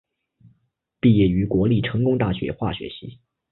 [0.99, 3.19] 毕业于国立成功大学化学系。